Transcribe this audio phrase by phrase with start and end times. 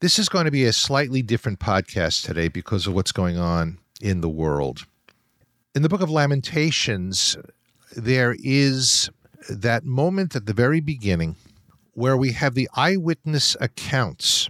[0.00, 3.78] This is going to be a slightly different podcast today because of what's going on
[4.00, 4.86] in the world.
[5.74, 7.36] In the book of Lamentations,
[7.96, 9.10] there is
[9.50, 11.34] that moment at the very beginning
[11.94, 14.48] where we have the eyewitness accounts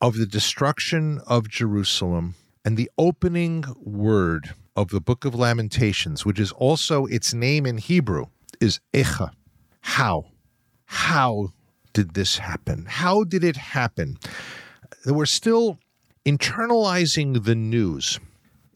[0.00, 6.38] of the destruction of Jerusalem and the opening word of the book of Lamentations, which
[6.38, 8.26] is also its name in Hebrew,
[8.60, 9.32] is Echa.
[9.80, 10.26] How?
[10.84, 11.48] How
[11.92, 12.86] did this happen?
[12.88, 14.18] How did it happen?
[15.04, 15.78] We're still
[16.24, 18.18] internalizing the news.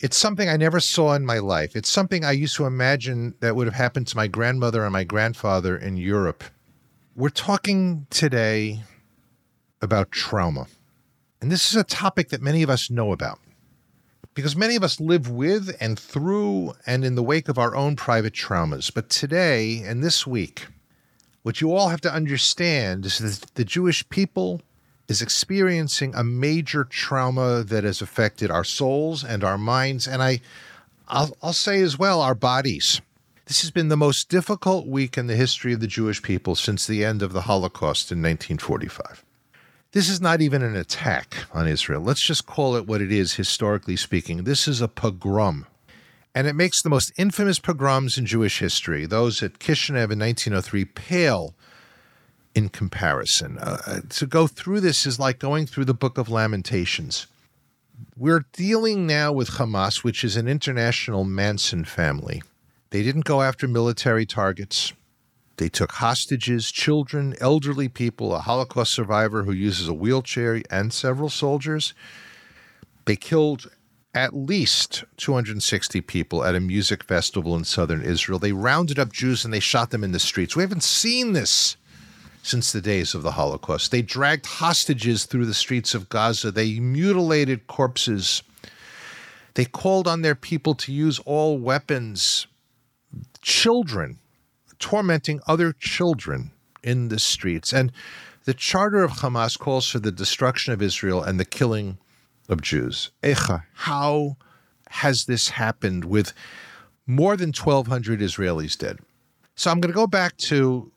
[0.00, 1.76] It's something I never saw in my life.
[1.76, 5.04] It's something I used to imagine that would have happened to my grandmother and my
[5.04, 6.44] grandfather in Europe.
[7.14, 8.82] We're talking today
[9.82, 10.68] about trauma.
[11.40, 13.40] And this is a topic that many of us know about
[14.34, 17.96] because many of us live with and through and in the wake of our own
[17.96, 18.92] private traumas.
[18.92, 20.66] But today and this week,
[21.42, 24.62] what you all have to understand is that the Jewish people
[25.10, 30.40] is experiencing a major trauma that has affected our souls and our minds, and I,
[31.08, 33.00] I'll, I'll say as well, our bodies.
[33.46, 36.86] This has been the most difficult week in the history of the Jewish people since
[36.86, 39.24] the end of the Holocaust in 1945.
[39.90, 42.00] This is not even an attack on Israel.
[42.00, 44.44] Let's just call it what it is, historically speaking.
[44.44, 45.66] This is a pogrom.
[46.36, 50.84] And it makes the most infamous pogroms in Jewish history, those at Kishinev in 1903,
[50.84, 51.56] pale
[52.54, 53.58] in comparison.
[53.58, 57.26] Uh, to go through this is like going through the book of Lamentations.
[58.16, 62.42] We're dealing now with Hamas, which is an international Manson family.
[62.90, 64.92] They didn't go after military targets.
[65.58, 71.28] They took hostages, children, elderly people, a Holocaust survivor who uses a wheelchair, and several
[71.28, 71.94] soldiers.
[73.04, 73.70] They killed
[74.14, 78.38] at least 260 people at a music festival in southern Israel.
[78.38, 80.56] They rounded up Jews and they shot them in the streets.
[80.56, 81.76] We haven't seen this
[82.42, 83.90] since the days of the Holocaust.
[83.90, 86.50] They dragged hostages through the streets of Gaza.
[86.50, 88.42] They mutilated corpses.
[89.54, 92.46] They called on their people to use all weapons.
[93.42, 94.18] Children
[94.78, 96.50] tormenting other children
[96.82, 97.72] in the streets.
[97.72, 97.92] And
[98.44, 101.98] the charter of Hamas calls for the destruction of Israel and the killing
[102.48, 103.10] of Jews.
[103.22, 104.36] Echa, how
[104.88, 106.32] has this happened with
[107.06, 108.98] more than 1,200 Israelis dead?
[109.54, 110.90] So I'm going to go back to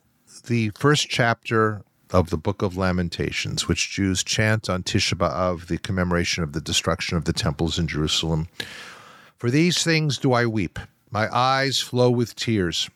[0.46, 5.78] the first chapter of the Book of Lamentations, which Jews chant on Tisha B'Av, the
[5.78, 8.48] commemoration of the destruction of the temples in Jerusalem.
[9.36, 10.78] For these things do I weep.
[11.10, 12.90] My eyes flow with tears.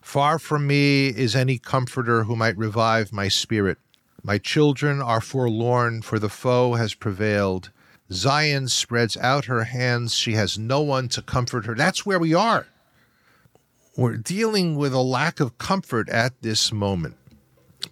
[0.00, 3.78] Far from me is any comforter who might revive my spirit.
[4.22, 7.70] My children are forlorn, for the foe has prevailed.
[8.12, 10.14] Zion spreads out her hands.
[10.14, 11.74] She has no one to comfort her.
[11.74, 12.66] That's where we are.
[13.94, 17.14] We're dealing with a lack of comfort at this moment.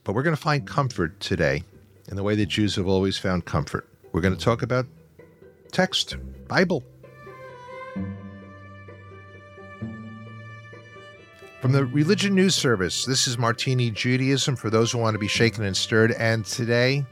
[0.02, 1.62] But we're going to find comfort today
[2.08, 3.86] in the way that Jews have always found comfort.
[4.12, 4.86] We're going to talk about
[5.72, 6.16] text,
[6.48, 6.82] Bible.
[11.60, 15.28] From the Religion News Service, this is Martini Judaism for those who want to be
[15.28, 16.12] shaken and stirred.
[16.12, 17.04] And today,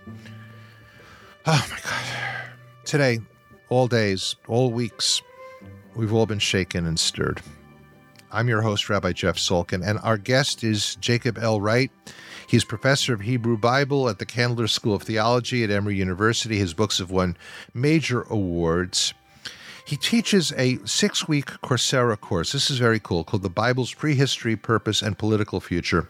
[1.45, 2.53] oh my God,
[2.87, 3.21] today,
[3.69, 5.21] all days, all weeks,
[5.95, 7.43] we've all been shaken and stirred.
[8.31, 11.63] I'm your host, Rabbi Jeff Salkin, and our guest is Jacob L.
[11.63, 11.91] Wright.
[12.47, 16.59] He's professor of Hebrew Bible at the Candler School of Theology at Emory University.
[16.59, 17.39] His books have won
[17.73, 19.15] major awards.
[19.87, 22.53] He teaches a six week Coursera course.
[22.53, 26.07] This is very cool, called The Bible's Prehistory, Purpose, and Political Future.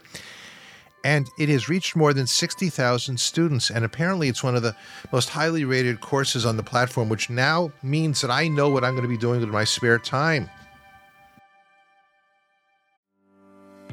[1.05, 3.69] And it has reached more than 60,000 students.
[3.69, 4.75] And apparently, it's one of the
[5.13, 8.91] most highly rated courses on the platform, which now means that I know what I'm
[8.91, 10.49] going to be doing with my spare time.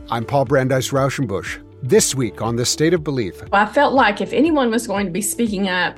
[0.09, 1.61] I'm Paul Brandeis Rauschenbusch.
[1.83, 3.43] This week on The State of Belief.
[3.53, 5.97] I felt like if anyone was going to be speaking up,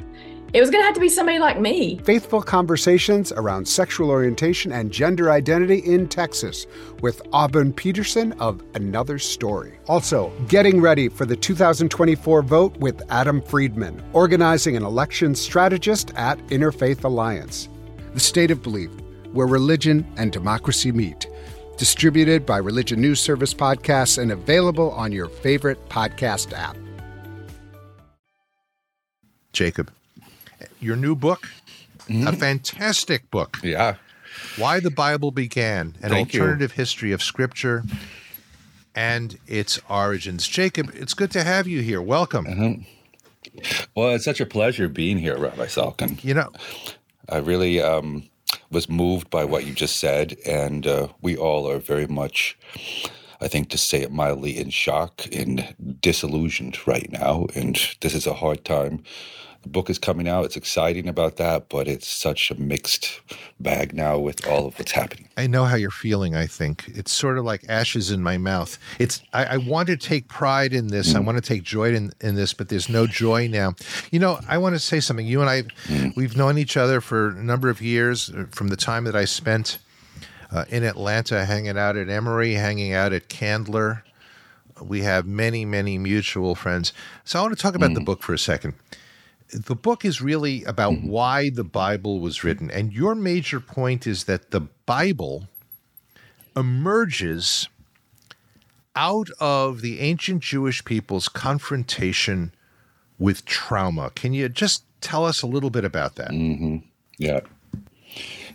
[0.54, 1.98] it was going to have to be somebody like me.
[2.04, 6.66] Faithful conversations around sexual orientation and gender identity in Texas
[7.02, 9.78] with Auburn Peterson of Another Story.
[9.88, 16.38] Also, getting ready for the 2024 vote with Adam Friedman, organizing an election strategist at
[16.46, 17.68] Interfaith Alliance.
[18.14, 18.90] The State of Belief,
[19.32, 21.28] where religion and democracy meet.
[21.78, 26.76] Distributed by Religion News Service Podcasts and available on your favorite podcast app.
[29.52, 29.90] Jacob
[30.80, 31.48] your new book,
[32.08, 32.26] mm-hmm.
[32.26, 33.58] a fantastic book.
[33.62, 33.96] Yeah.
[34.56, 36.76] Why the Bible Began, an Thank alternative you.
[36.76, 37.82] history of Scripture
[38.94, 40.46] and its origins.
[40.46, 42.00] Jacob, it's good to have you here.
[42.00, 42.46] Welcome.
[42.46, 42.82] Mm-hmm.
[43.94, 46.22] Well, it's such a pleasure being here, Rabbi Salkin.
[46.22, 46.52] You know,
[47.28, 48.28] I really um,
[48.70, 52.58] was moved by what you just said, and uh, we all are very much,
[53.40, 57.46] I think, to say it mildly, in shock and disillusioned right now.
[57.54, 59.02] And this is a hard time
[59.62, 60.44] the book is coming out.
[60.44, 63.20] It's exciting about that, but it's such a mixed
[63.58, 65.28] bag now with all of what's happening.
[65.36, 66.36] I know how you're feeling.
[66.36, 68.78] I think it's sort of like ashes in my mouth.
[69.00, 71.12] It's I, I want to take pride in this.
[71.12, 71.16] Mm.
[71.16, 73.74] I want to take joy in, in this, but there's no joy now.
[74.12, 75.26] You know, I want to say something.
[75.26, 76.14] You and I, mm.
[76.14, 79.24] we've known each other for a number of years uh, from the time that I
[79.24, 79.78] spent
[80.52, 84.04] uh, in Atlanta, hanging out at Emory, hanging out at Candler.
[84.80, 86.92] We have many, many mutual friends.
[87.24, 87.94] So I want to talk about mm.
[87.94, 88.74] the book for a second
[89.52, 91.08] the book is really about mm-hmm.
[91.08, 92.70] why the Bible was written.
[92.70, 95.48] And your major point is that the Bible
[96.56, 97.68] emerges
[98.94, 102.52] out of the ancient Jewish people's confrontation
[103.18, 104.10] with trauma.
[104.14, 106.30] Can you just tell us a little bit about that?
[106.30, 106.78] Mm-hmm.
[107.16, 107.40] Yeah.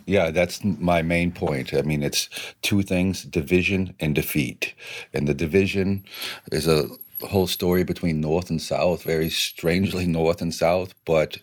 [0.06, 1.72] Yeah, that's my main point.
[1.72, 2.28] I mean, it's
[2.60, 4.74] two things division and defeat.
[5.14, 6.04] And the division
[6.52, 6.88] is a
[7.26, 11.38] whole story between North and South, very strangely North and South, but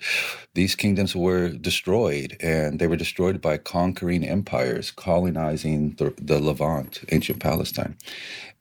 [0.54, 7.04] these kingdoms were destroyed, and they were destroyed by conquering empires, colonizing the, the Levant,
[7.12, 7.96] ancient Palestine.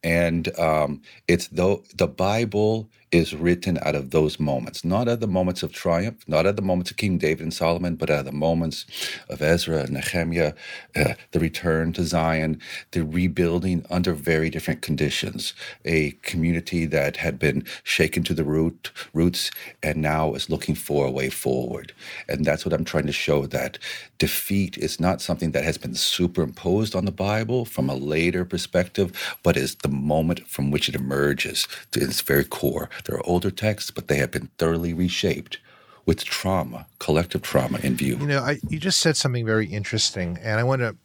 [0.02, 5.26] And um, it's the, the Bible is written out of those moments, not at the
[5.26, 8.32] moments of triumph, not at the moments of King David and Solomon, but at the
[8.32, 8.86] moments
[9.28, 10.54] of Ezra and Nehemiah,
[10.94, 12.60] uh, the return to Zion,
[12.92, 15.54] the rebuilding under very different conditions.
[15.84, 19.50] A community that had been shaken to the root roots
[19.82, 21.92] and now is looking for a way forward.
[22.28, 23.78] And that's what I'm trying to show that
[24.18, 29.12] defeat is not something that has been superimposed on the Bible from a later perspective,
[29.42, 32.88] but is the moment from which it emerges to its very core.
[33.04, 35.58] There are older texts, but they have been thoroughly reshaped
[36.06, 38.16] with trauma, collective trauma in view.
[38.18, 40.96] You know, I, you just said something very interesting, and I want to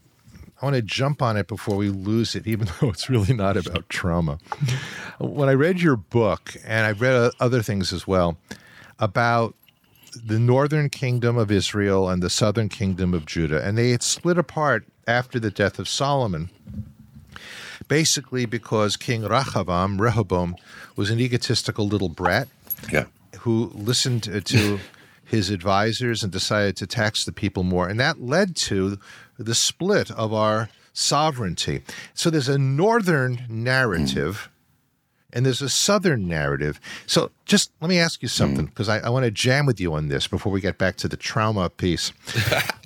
[0.61, 3.57] I want to jump on it before we lose it, even though it's really not
[3.57, 4.39] about trauma.
[5.19, 8.37] when I read your book, and I've read other things as well
[8.99, 9.53] about
[10.25, 14.37] the northern kingdom of Israel and the southern kingdom of Judah, and they had split
[14.37, 16.49] apart after the death of Solomon
[17.87, 20.55] basically because King Rehoboam, Rehoboam
[20.95, 22.47] was an egotistical little brat
[22.91, 23.05] yeah.
[23.39, 24.79] who listened to
[25.25, 27.87] his advisors and decided to tax the people more.
[27.87, 28.99] And that led to
[29.37, 31.81] the split of our sovereignty.
[32.13, 34.47] So there's a northern narrative.
[34.47, 34.51] Mm.
[35.33, 36.79] And there's a southern narrative.
[37.07, 39.03] So just let me ask you something, because mm.
[39.03, 41.17] I, I want to jam with you on this before we get back to the
[41.17, 42.13] trauma piece.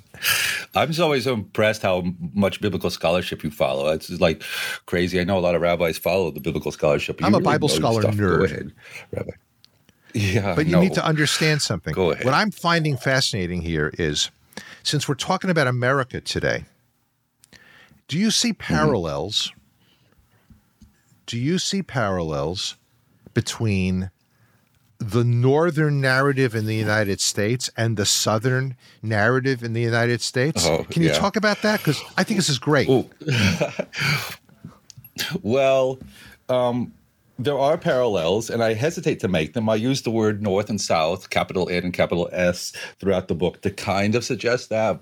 [0.74, 3.88] I'm just always impressed how much biblical scholarship you follow.
[3.88, 4.42] It's like
[4.86, 5.20] crazy.
[5.20, 7.22] I know a lot of rabbis follow the biblical scholarship.
[7.22, 8.38] I'm a really Bible scholar nerd.
[8.38, 8.72] Go ahead,
[9.12, 9.30] Rabbi.
[10.14, 10.80] Yeah, but you no.
[10.80, 11.94] need to understand something.
[11.94, 12.24] Go ahead.
[12.24, 14.30] What I'm finding fascinating here is,
[14.82, 16.64] since we're talking about America today,
[18.08, 18.74] do you see mm-hmm.
[18.74, 19.48] parallels?
[19.48, 19.56] Mm-hmm.
[21.26, 22.76] Do you see parallels
[23.34, 24.10] between
[25.00, 30.66] the northern narrative in the United States and the southern narrative in the United States.
[30.66, 31.14] Oh, Can you yeah.
[31.14, 31.80] talk about that?
[31.80, 32.88] Because I think this is great.
[35.42, 35.98] well,
[36.50, 36.92] um,
[37.38, 39.70] there are parallels, and I hesitate to make them.
[39.70, 43.62] I use the word North and South, capital N and capital S, throughout the book
[43.62, 45.00] to kind of suggest that,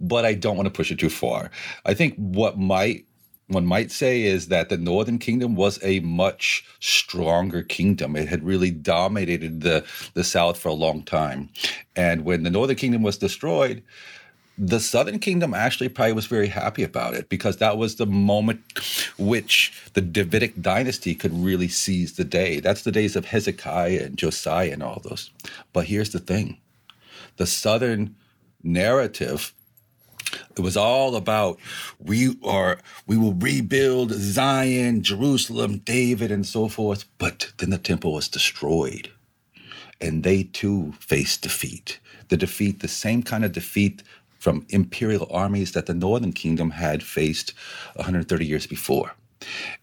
[0.00, 1.50] but I don't want to push it too far.
[1.84, 3.06] I think what might
[3.52, 8.16] one might say is that the northern kingdom was a much stronger kingdom.
[8.16, 9.84] It had really dominated the
[10.14, 11.50] the south for a long time.
[11.94, 13.82] And when the northern kingdom was destroyed
[14.58, 18.60] the southern kingdom actually probably was very happy about it because that was the moment
[19.18, 22.60] which the davidic dynasty could really seize the day.
[22.60, 25.30] That's the days of hezekiah and josiah and all those.
[25.72, 26.58] But here's the thing.
[27.38, 28.14] The southern
[28.62, 29.54] narrative
[30.56, 31.58] it was all about
[31.98, 37.04] we are we will rebuild Zion, Jerusalem, David, and so forth.
[37.18, 39.10] But then the temple was destroyed.
[40.00, 42.00] And they too faced defeat.
[42.28, 44.02] The defeat, the same kind of defeat
[44.38, 47.52] from imperial armies that the northern kingdom had faced
[47.94, 49.14] 130 years before.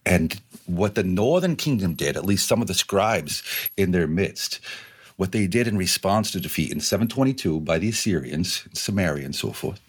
[0.05, 3.41] And what the northern kingdom did, at least some of the scribes
[3.77, 4.59] in their midst,
[5.15, 9.51] what they did in response to defeat in 722 by the Assyrians, Samaria, and so
[9.51, 9.81] forth,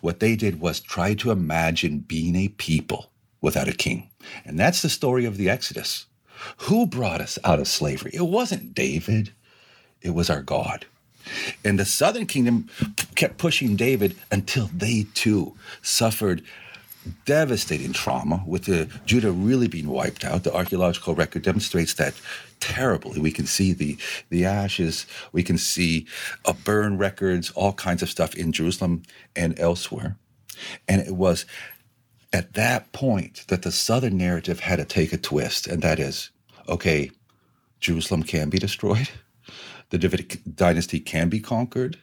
[0.00, 3.10] what they did was try to imagine being a people
[3.40, 4.10] without a king.
[4.44, 6.06] And that's the story of the Exodus.
[6.58, 8.10] Who brought us out of slavery?
[8.14, 9.32] It wasn't David,
[10.00, 10.86] it was our God.
[11.64, 12.68] And the southern kingdom
[13.14, 16.42] kept pushing David until they too suffered
[17.24, 20.44] devastating trauma with the Judah really being wiped out.
[20.44, 22.14] The archaeological record demonstrates that
[22.60, 23.20] terribly.
[23.20, 25.06] We can see the the ashes.
[25.32, 26.06] We can see
[26.44, 29.02] uh, burn records, all kinds of stuff in Jerusalem
[29.34, 30.16] and elsewhere.
[30.86, 31.44] And it was
[32.32, 36.30] at that point that the southern narrative had to take a twist, and that is,
[36.68, 37.10] okay,
[37.80, 39.08] Jerusalem can be destroyed.
[39.90, 41.98] the Davidic dynasty can be conquered,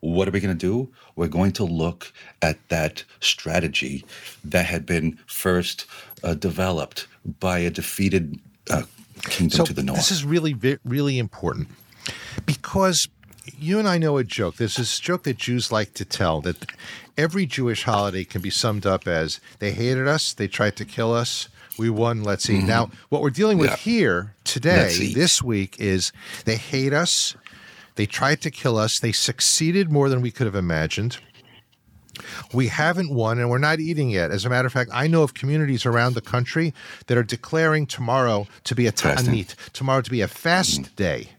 [0.00, 0.88] what are we going to do?
[1.16, 2.12] We're going to look
[2.42, 4.04] at that strategy
[4.44, 5.86] that had been first
[6.22, 7.06] uh, developed
[7.40, 8.38] by a defeated
[8.70, 8.82] uh,
[9.24, 9.98] kingdom so to the north.
[9.98, 11.68] This is really, really important
[12.46, 13.08] because
[13.58, 14.56] you and I know a joke.
[14.56, 16.70] There's this joke that Jews like to tell that
[17.16, 21.12] every Jewish holiday can be summed up as they hated us, they tried to kill
[21.12, 22.64] us, we won, let's eat.
[22.64, 23.76] Now, what we're dealing with Yeah.
[23.76, 26.12] here today, this week, is
[26.44, 27.34] they hate us,
[27.98, 31.18] they tried to kill us, they succeeded more than we could have imagined.
[32.54, 34.30] We haven't won and we're not eating yet.
[34.30, 36.72] As a matter of fact, I know of communities around the country
[37.08, 40.94] that are declaring tomorrow to be a ta'anit, tomorrow to be a fast mm.
[40.94, 41.30] day.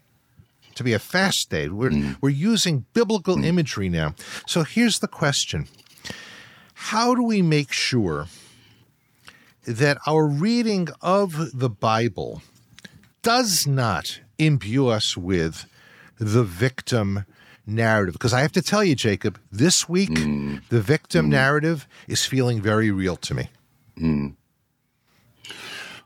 [0.74, 1.70] To be a fast day.
[1.70, 2.16] We're, mm.
[2.20, 3.44] we're using biblical mm.
[3.46, 4.14] imagery now.
[4.46, 5.66] So here's the question
[6.74, 8.26] How do we make sure
[9.64, 12.42] that our reading of the Bible
[13.22, 15.64] does not imbue us with
[16.20, 17.24] the victim
[17.66, 18.12] narrative.
[18.12, 20.58] Because I have to tell you, Jacob, this week, hmm.
[20.68, 21.32] the victim hmm.
[21.32, 23.50] narrative is feeling very real to me.
[23.98, 24.28] Hmm.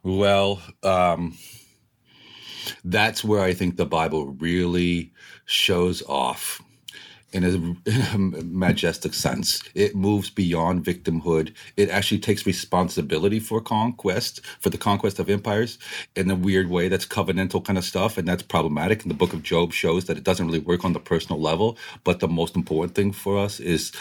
[0.02, 1.36] Well, um,
[2.84, 5.12] that's where I think the Bible really
[5.46, 6.62] shows off
[7.34, 9.62] in a, in a majestic sense.
[9.74, 11.52] It moves beyond victimhood.
[11.76, 15.78] It actually takes responsibility for conquest, for the conquest of empires
[16.14, 18.16] in a weird way that's covenantal kind of stuff.
[18.16, 19.02] And that's problematic.
[19.02, 21.76] And the book of Job shows that it doesn't really work on the personal level.
[22.04, 23.92] But the most important thing for us is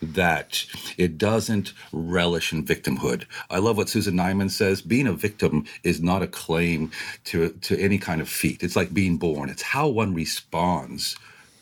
[0.00, 0.64] that
[0.96, 3.24] it doesn't relish in victimhood.
[3.50, 6.90] I love what Susan Neiman says being a victim is not a claim
[7.24, 8.62] to, to any kind of feat.
[8.62, 11.16] It's like being born, it's how one responds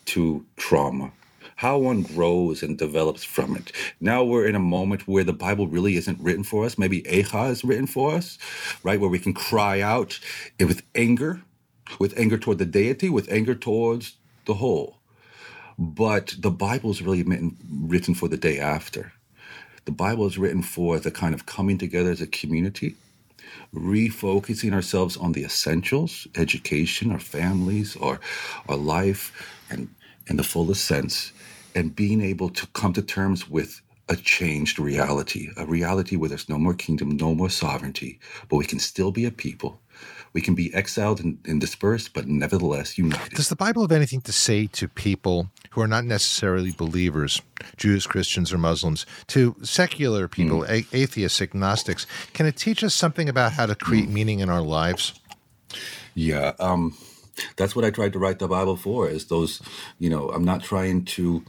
[0.07, 1.11] to trauma,
[1.57, 3.71] how one grows and develops from it.
[3.99, 6.77] Now we're in a moment where the Bible really isn't written for us.
[6.77, 8.37] Maybe Echa is written for us,
[8.83, 8.99] right?
[8.99, 10.19] Where we can cry out
[10.59, 11.41] with anger,
[11.99, 14.99] with anger toward the deity, with anger towards the whole.
[15.79, 19.13] But the Bible is really written for the day after.
[19.85, 22.95] The Bible is written for the kind of coming together as a community,
[23.73, 28.19] refocusing ourselves on the essentials, education, our families, our,
[28.69, 29.89] our life, and
[30.27, 31.31] in the fullest sense,
[31.75, 36.47] and being able to come to terms with a changed reality, a reality where there's
[36.47, 38.19] no more kingdom, no more sovereignty,
[38.49, 39.81] but we can still be a people.
[40.33, 43.33] We can be exiled and, and dispersed, but nevertheless united.
[43.33, 47.41] Does the Bible have anything to say to people who are not necessarily believers,
[47.75, 52.05] Jews, Christians, or Muslims, to secular people, a- atheists, agnostics?
[52.33, 55.19] Can it teach us something about how to create meaning in our lives?
[56.13, 56.95] Yeah, um,
[57.55, 59.09] that's what I tried to write the Bible for.
[59.09, 59.61] Is those,
[59.99, 61.43] you know, I'm not trying to,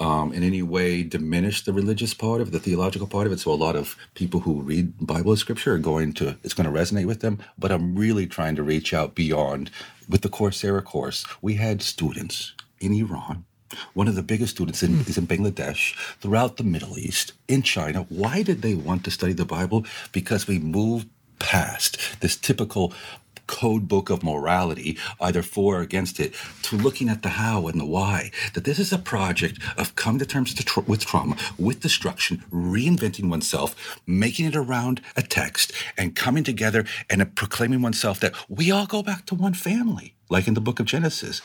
[0.00, 3.40] um, in any way, diminish the religious part of it, the theological part of it.
[3.40, 6.78] So a lot of people who read Bible Scripture are going to, it's going to
[6.80, 7.38] resonate with them.
[7.58, 9.70] But I'm really trying to reach out beyond.
[10.08, 13.44] With the Coursera course, we had students in Iran.
[13.94, 18.06] One of the biggest students in, is in Bangladesh, throughout the Middle East, in China.
[18.08, 19.84] Why did they want to study the Bible?
[20.12, 22.92] Because we moved past this typical
[23.46, 27.80] code book of morality, either for or against it, to looking at the how and
[27.80, 28.30] the why.
[28.54, 33.28] That this is a project of coming to terms to with trauma, with destruction, reinventing
[33.28, 38.86] oneself, making it around a text, and coming together and proclaiming oneself that we all
[38.86, 41.42] go back to one family, like in the book of Genesis.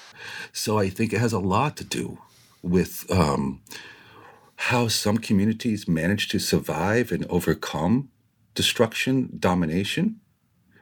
[0.52, 2.20] So I think it has a lot to do
[2.62, 3.62] with um,
[4.56, 8.10] how some communities manage to survive and overcome
[8.56, 10.20] destruction, domination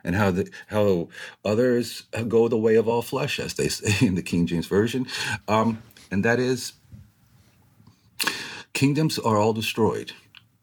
[0.08, 1.10] and how the how
[1.46, 5.06] others go the way of all flesh, as they say in the King James version,
[5.48, 6.74] um, and that is
[8.74, 10.14] kingdoms are all destroyed.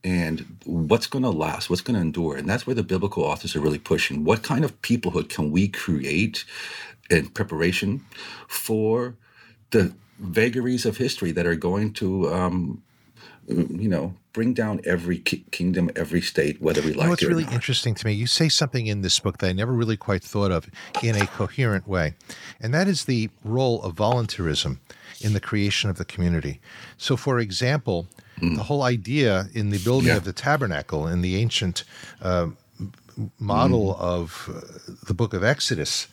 [0.02, 1.70] And what's going to last?
[1.70, 2.36] What's going to endure?
[2.36, 4.22] And that's where the biblical authors are really pushing.
[4.24, 6.44] What kind of peoplehood can we create
[7.10, 8.04] in preparation
[8.46, 9.16] for
[9.70, 12.82] the vagaries of history that are going to, um,
[13.48, 17.22] you know, bring down every ki- kingdom, every state, whether we You like know what's
[17.22, 17.52] it or really not.
[17.52, 18.12] interesting to me?
[18.12, 20.68] You say something in this book that I never really quite thought of
[21.02, 22.14] in a coherent way,
[22.60, 24.80] and that is the role of voluntarism
[25.20, 26.60] in the creation of the community.
[26.98, 28.06] So, for example,
[28.40, 30.16] the whole idea in the building Yeah.
[30.16, 31.84] of the tabernacle in the ancient
[32.20, 32.48] uh,
[33.38, 36.08] model of uh, the book of Exodus,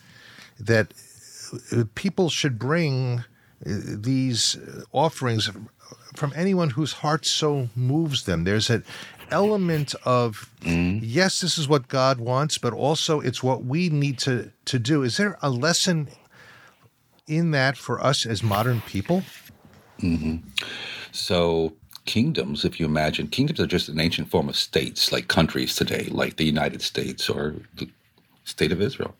[0.59, 0.93] that
[1.71, 3.23] uh, people should bring
[3.65, 4.57] these
[4.91, 5.49] offerings
[6.15, 8.43] from anyone whose heart so moves them.
[8.43, 8.83] There's an
[9.29, 14.51] element of yes, this is what God wants, but also it's what we need to
[14.65, 15.03] to do.
[15.03, 16.09] Is there a lesson
[17.27, 19.23] in that for us as modern people?
[19.99, 20.37] Mm-hmm.
[21.11, 21.73] So
[22.05, 26.07] kingdoms, if you imagine, kingdoms are just an ancient form of states, like countries today,
[26.09, 27.89] like the United States or the
[28.43, 29.15] state of Israel.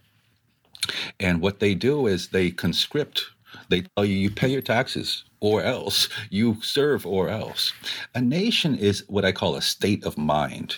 [1.19, 3.25] And what they do is they conscript
[3.72, 7.74] They tell you you pay your taxes or else you serve or else.
[8.13, 10.75] A nation is what I call a state of mind.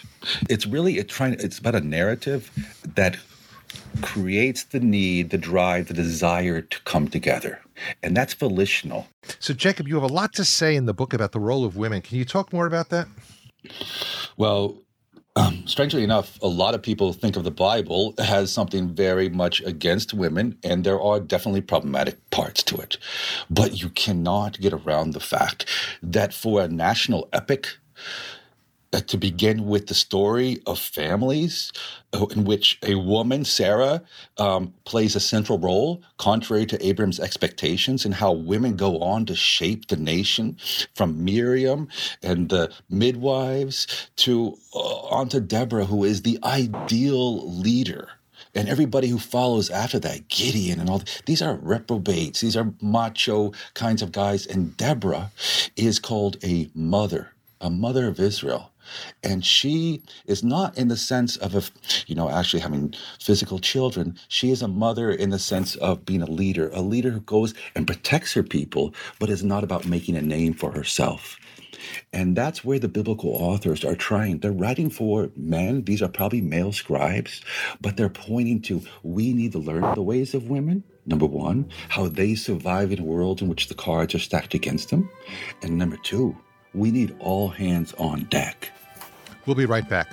[0.49, 2.49] It's really it trying it's about a narrative
[2.95, 3.17] that
[4.01, 7.59] creates the need, the drive, the desire to come together.
[8.03, 9.07] And that's volitional.
[9.39, 11.75] So, Jacob, you have a lot to say in the book about the role of
[11.75, 12.01] women.
[12.01, 13.07] Can you talk more about that?
[14.37, 14.77] Well,
[15.35, 19.61] um, strangely enough, a lot of people think of the Bible as something very much
[19.61, 22.97] against women, and there are definitely problematic parts to it.
[23.49, 25.65] But you cannot get around the fact
[26.03, 27.77] that for a national epic,
[28.93, 31.71] uh, to begin with the story of families
[32.35, 34.03] in which a woman, Sarah,
[34.37, 39.35] um, plays a central role, contrary to Abram's expectations, and how women go on to
[39.35, 40.57] shape the nation
[40.95, 41.87] from Miriam
[42.21, 48.09] and the midwives to uh, onto Deborah, who is the ideal leader
[48.55, 52.41] and everybody who follows after that, Gideon and all, these are reprobates.
[52.41, 54.45] These are macho kinds of guys.
[54.45, 55.31] And Deborah
[55.75, 58.71] is called a mother, a mother of Israel.
[59.23, 61.63] And she is not in the sense of, a,
[62.07, 64.17] you know, actually having physical children.
[64.27, 67.53] She is a mother in the sense of being a leader, a leader who goes
[67.75, 71.37] and protects her people, but is not about making a name for herself.
[72.11, 74.39] And that's where the biblical authors are trying.
[74.39, 75.83] They're writing for men.
[75.83, 77.41] These are probably male scribes,
[77.81, 80.83] but they're pointing to we need to learn the ways of women.
[81.05, 84.89] Number one, how they survive in a world in which the cards are stacked against
[84.89, 85.09] them.
[85.61, 86.37] And number two,
[86.73, 88.71] we need all hands on deck.
[89.45, 90.11] We'll be right back.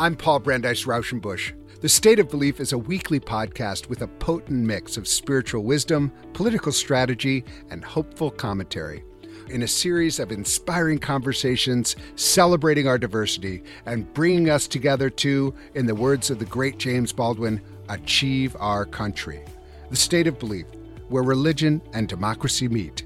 [0.00, 1.54] I'm Paul Brandeis Rauschenbusch.
[1.80, 6.12] The State of Belief is a weekly podcast with a potent mix of spiritual wisdom,
[6.34, 9.02] political strategy, and hopeful commentary.
[9.48, 15.86] In a series of inspiring conversations celebrating our diversity and bringing us together to, in
[15.86, 19.44] the words of the great James Baldwin, achieve our country.
[19.90, 20.66] The State of Belief,
[21.08, 23.04] where religion and democracy meet.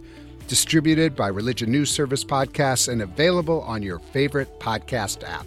[0.53, 5.47] Distributed by Religion News Service Podcasts and available on your favorite podcast app.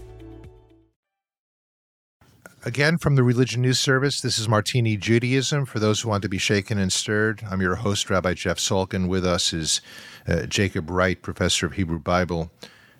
[2.65, 5.67] Again, from the Religion News Service, this is Martini Judaism.
[5.67, 9.07] For those who want to be shaken and stirred, I'm your host, Rabbi Jeff Salkin.
[9.07, 9.79] With us is
[10.27, 12.49] uh, Jacob Wright, professor of Hebrew Bible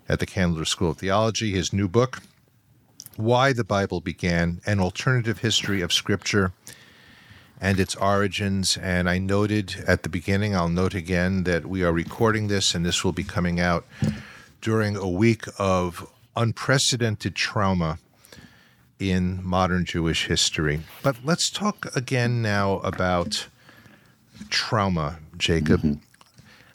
[0.08, 1.54] at the Candler School of Theology.
[1.54, 2.22] His new book,
[3.16, 6.54] Why the Bible Began An Alternative History of Scripture
[7.62, 8.78] and its origins.
[8.78, 12.86] And I noted at the beginning, I'll note again that we are recording this, and
[12.86, 13.86] this will be coming out
[14.62, 18.00] during a week of unprecedented trauma
[19.00, 20.82] in modern Jewish history.
[21.04, 23.48] But let's talk again now about
[24.50, 25.82] trauma, Jacob.
[25.82, 26.00] Mm-hmm.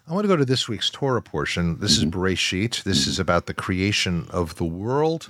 [0.09, 1.79] I want to go to this week's Torah portion.
[1.79, 2.09] This mm-hmm.
[2.09, 2.83] is Bereshit.
[2.83, 3.11] This mm-hmm.
[3.11, 5.29] is about the creation of the world.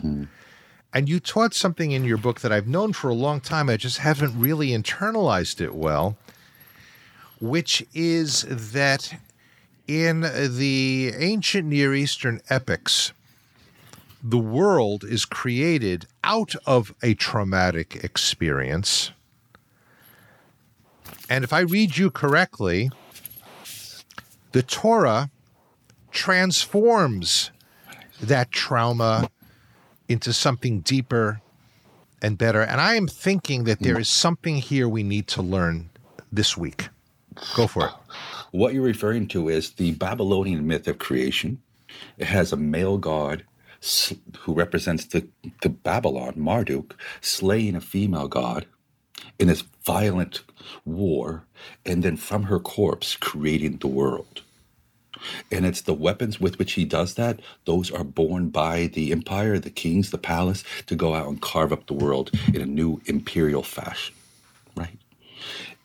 [0.93, 3.69] And you taught something in your book that I've known for a long time.
[3.69, 6.17] I just haven't really internalized it well,
[7.41, 9.15] which is that
[9.87, 13.13] in the ancient Near Eastern epics,
[14.23, 19.13] the world is created out of a traumatic experience.
[21.29, 22.91] And if I read you correctly,
[24.53, 25.31] the Torah
[26.11, 27.53] transforms
[28.21, 29.31] that trauma
[30.11, 31.41] into something deeper
[32.21, 32.61] and better.
[32.61, 34.01] And I am thinking that there mm.
[34.01, 35.89] is something here we need to learn
[36.33, 36.89] this week.
[37.55, 37.93] Go for it.
[38.51, 41.63] What you're referring to is the Babylonian myth of creation.
[42.19, 43.45] It has a male god
[44.41, 45.27] who represents the,
[45.63, 48.67] the Babylon, Marduk, slaying a female god
[49.39, 50.43] in this violent
[50.85, 51.45] war,
[51.87, 54.43] and then from her corpse creating the world.
[55.51, 59.59] And it's the weapons with which he does that, those are borne by the empire,
[59.59, 63.01] the kings, the palace, to go out and carve up the world in a new
[63.07, 64.15] imperial fashion,
[64.77, 64.99] right?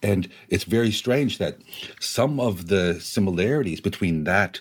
[0.02, 1.58] And it's very strange that
[2.00, 4.60] some of the similarities between that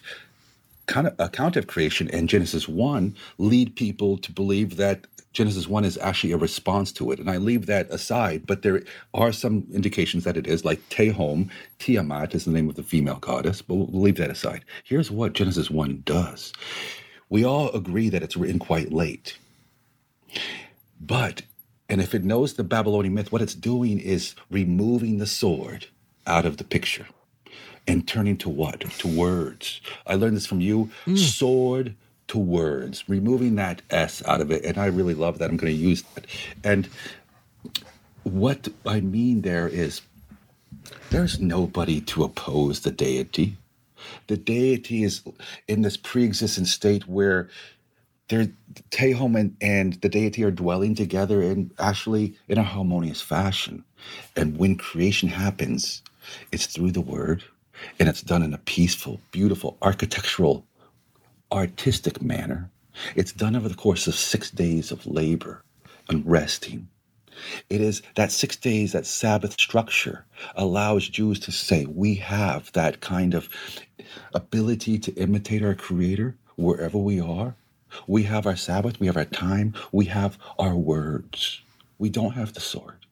[0.87, 5.85] kind of account of creation and Genesis 1 lead people to believe that Genesis 1
[5.85, 7.19] is actually a response to it.
[7.19, 11.51] And I leave that aside, but there are some indications that it is, like Tehom,
[11.81, 14.65] Tiamat is the name of the female goddess, but we'll leave that aside.
[14.85, 16.53] Here's what Genesis 1 does
[17.31, 19.39] we all agree that it's written quite late.
[21.01, 21.43] But,
[21.89, 25.87] and if it knows the Babylonian myth, what it's doing is removing the sword
[26.27, 27.07] out of the picture
[27.89, 28.81] and turning to what?
[28.81, 29.81] To words.
[30.07, 30.91] I learned this from you.
[31.07, 31.19] Mm.
[31.19, 31.97] Sword
[32.29, 34.65] to words, removing that S out of it.
[34.65, 35.51] And I really love that.
[35.51, 36.27] I'm going to use that.
[36.63, 36.89] And
[38.23, 40.01] what I mean there is
[41.11, 43.57] there's nobody to oppose the deity.
[44.27, 45.23] The deity is
[45.69, 47.49] in this pre existent state where
[48.29, 48.49] they're
[48.91, 53.85] Tehom and, and the deity are dwelling together and actually in a harmonious fashion.
[54.37, 56.03] And when creation happens,
[56.51, 57.45] it's through the word
[57.99, 60.65] and it's done in a peaceful, beautiful, architectural,
[61.53, 62.71] artistic manner.
[63.17, 65.63] It's done over the course of six days of labor
[66.09, 66.89] and resting.
[67.69, 73.01] It is that six days, that Sabbath structure allows Jews to say, we have that
[73.01, 73.49] kind of
[74.35, 77.57] ability to imitate our Creator wherever we are.
[78.07, 81.63] We have our Sabbath, we have our time, we have our words.
[81.99, 83.07] We don't have the sword.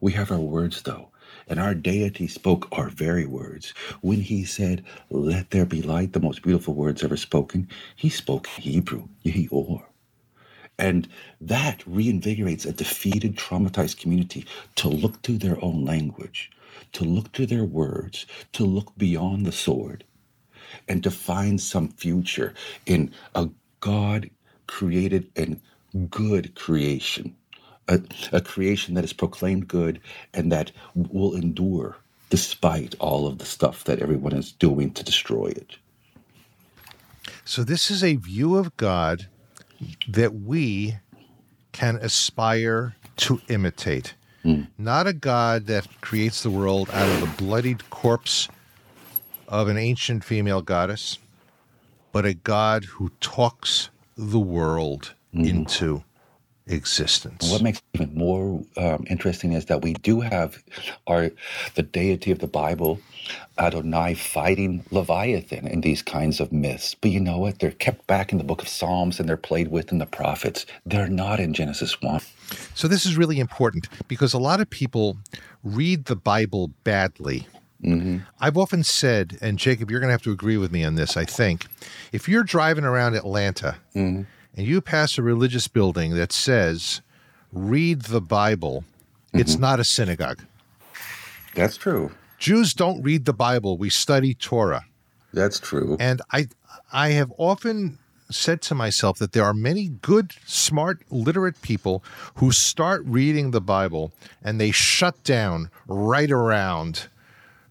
[0.00, 1.10] We have our words, though.
[1.48, 3.74] And our deity spoke our very words.
[4.02, 8.46] When he said, Let there be light, the most beautiful words ever spoken, he spoke
[8.48, 9.84] Hebrew, Yehi Or.
[10.78, 11.08] And
[11.40, 16.50] that reinvigorates a defeated, traumatized community to look to their own language,
[16.94, 20.04] to look to their words, to look beyond the sword,
[20.88, 22.54] and to find some future
[22.86, 24.30] in a God
[24.68, 25.60] created and
[26.10, 27.36] good creation,
[27.88, 28.00] a,
[28.32, 30.00] a creation that is proclaimed good
[30.32, 31.96] and that will endure
[32.30, 35.76] despite all of the stuff that everyone is doing to destroy it.
[37.44, 39.28] So, this is a view of God
[40.08, 40.96] that we
[41.72, 44.14] can aspire to imitate.
[44.44, 44.68] Mm.
[44.78, 48.48] Not a God that creates the world out of the bloodied corpse
[49.48, 51.18] of an ancient female goddess,
[52.12, 55.48] but a God who talks the world mm.
[55.48, 56.04] into
[56.66, 57.50] existence.
[57.50, 60.62] What makes it even more um, interesting is that we do have
[61.06, 61.30] our
[61.74, 63.00] the deity of the Bible,
[63.58, 66.94] Adonai, fighting Leviathan in these kinds of myths.
[66.94, 67.58] But you know what?
[67.58, 70.64] They're kept back in the book of Psalms and they're played with in the prophets.
[70.86, 72.20] They're not in Genesis 1.
[72.74, 75.18] So this is really important because a lot of people
[75.62, 77.46] read the Bible badly.
[77.82, 78.18] Mm-hmm.
[78.40, 81.18] I've often said, and Jacob, you're going to have to agree with me on this,
[81.18, 81.66] I think.
[82.12, 84.22] If you're driving around Atlanta mm-hmm
[84.56, 87.00] and you pass a religious building that says,
[87.52, 88.84] read the Bible,
[89.28, 89.40] mm-hmm.
[89.40, 90.42] it's not a synagogue.
[91.54, 92.12] That's true.
[92.38, 94.84] Jews don't read the Bible, we study Torah.
[95.32, 95.96] That's true.
[95.98, 96.48] And I
[96.92, 97.98] I have often
[98.30, 102.02] said to myself that there are many good, smart, literate people
[102.36, 104.12] who start reading the Bible
[104.42, 107.08] and they shut down right around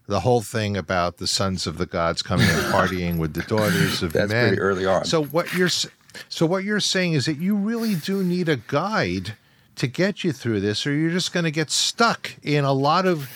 [0.06, 4.02] the whole thing about the sons of the gods coming and partying with the daughters
[4.02, 4.48] of That's men.
[4.48, 5.04] pretty early on.
[5.04, 5.70] So what you're
[6.28, 9.36] so what you're saying is that you really do need a guide
[9.76, 13.06] to get you through this, or you're just going to get stuck in a lot
[13.06, 13.28] of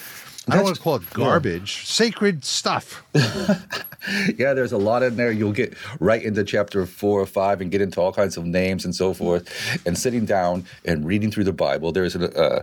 [0.48, 1.84] I don't want to call it garbage, yeah.
[1.84, 3.04] sacred stuff.
[3.14, 5.30] yeah, there's a lot in there.
[5.30, 8.84] You'll get right into chapter four or five and get into all kinds of names
[8.84, 9.86] and so forth.
[9.86, 12.62] And sitting down and reading through the Bible, there's a, uh,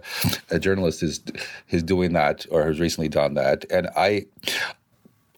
[0.50, 1.22] a journalist is
[1.70, 4.26] is doing that or has recently done that, and I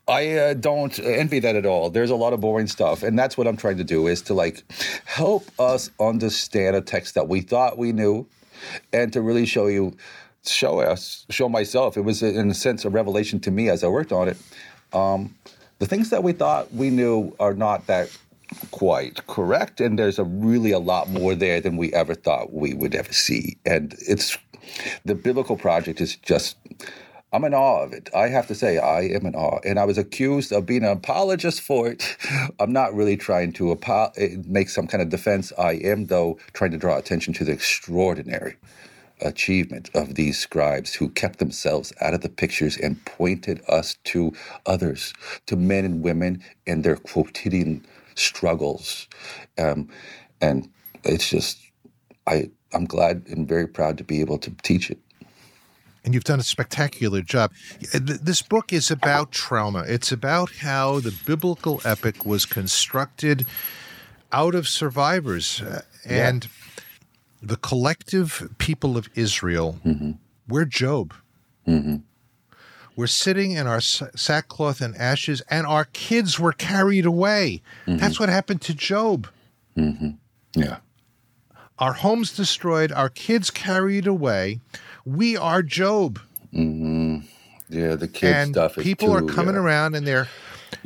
[0.07, 1.89] I uh, don't envy that at all.
[1.89, 4.33] There's a lot of boring stuff, and that's what I'm trying to do is to
[4.33, 4.63] like
[5.05, 8.25] help us understand a text that we thought we knew,
[8.93, 9.97] and to really show you,
[10.45, 11.97] show us, show myself.
[11.97, 14.37] It was in a sense a revelation to me as I worked on it.
[14.93, 15.35] Um,
[15.79, 18.09] the things that we thought we knew are not that
[18.71, 22.73] quite correct, and there's a really a lot more there than we ever thought we
[22.73, 23.57] would ever see.
[23.65, 24.37] And it's
[25.03, 26.55] the biblical project is just
[27.37, 28.09] I'm in awe of it.
[28.15, 29.59] I have to say, I am in awe.
[29.63, 32.17] And I was accused of being an apologist for it.
[32.59, 35.53] I'm not really trying to apo- eh, make some kind of defense.
[35.55, 38.55] I am, though, trying to draw attention to the extraordinary
[39.21, 44.33] achievement of these scribes who kept themselves out of the pictures and pointed us to
[44.65, 45.13] others,
[45.45, 49.07] to men and women and their quotidian struggles.
[49.59, 49.89] Um,
[50.41, 50.67] and
[51.03, 51.59] it's just,
[52.25, 54.97] I, I'm glad and very proud to be able to teach it
[56.07, 57.51] and you've done a spectacular job.
[57.91, 59.83] This book is about trauma.
[59.85, 63.45] It's about how the biblical epic was constructed
[64.31, 66.83] out of survivors uh, and yeah.
[67.41, 69.79] the collective people of Israel.
[69.85, 70.11] Mm-hmm.
[70.47, 71.13] We're Job.
[71.67, 71.97] Mm-hmm.
[72.95, 77.61] We're sitting in our sackcloth and ashes, and our kids were carried away.
[77.85, 77.97] Mm-hmm.
[77.97, 79.27] That's what happened to Job.
[79.75, 80.11] Mm-hmm.
[80.55, 80.77] Yeah.
[81.79, 84.61] Our homes destroyed, our kids carried away
[85.07, 86.19] we are Job.
[86.53, 87.19] Mm-hmm.
[87.69, 88.75] Yeah, the kid and stuff.
[88.75, 89.61] people too, are coming yeah.
[89.61, 90.27] around and they're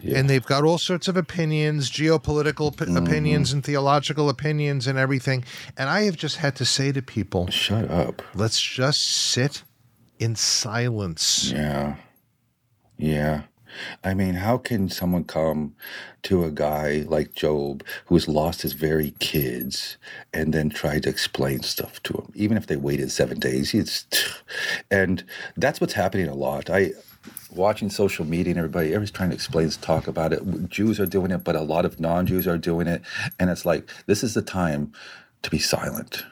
[0.02, 0.20] yeah.
[0.20, 2.98] and they've got all sorts of opinions, geopolitical p- mm-hmm.
[2.98, 5.44] opinions and theological opinions and everything.
[5.76, 8.22] And I have just had to say to people, "Shut up.
[8.36, 9.64] Let's just sit
[10.20, 11.96] in silence." Yeah.
[12.98, 13.44] Yeah.
[14.04, 15.76] I mean, how can someone come
[16.24, 19.98] to a guy like Job who has lost his very kids
[20.34, 23.74] and then try to explain stuff to him, even if they waited seven days?
[23.74, 24.06] It's,
[24.92, 25.24] and
[25.58, 26.70] that's what's happening a lot.
[26.70, 26.92] I
[27.54, 30.70] watching social media and everybody, everybody's trying to explain, talk about it.
[30.70, 33.02] Jews are doing it, but a lot of non-Jews are doing it,
[33.40, 34.94] and it's like this is the time
[35.42, 36.26] to be silent,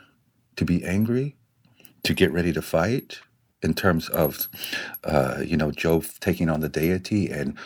[0.55, 1.35] to be angry,
[2.03, 3.19] to get ready to fight
[3.61, 4.47] in terms of,
[5.03, 7.57] uh, you know, Job taking on the deity and